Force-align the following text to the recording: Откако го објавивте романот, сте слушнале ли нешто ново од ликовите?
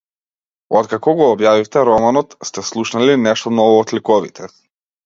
Откако 0.79 1.13
го 1.19 1.27
објавивте 1.35 1.83
романот, 1.91 2.35
сте 2.51 2.67
слушнале 2.73 3.13
ли 3.13 3.21
нешто 3.29 3.57
ново 3.61 3.79
од 3.85 3.97
ликовите? 3.99 4.53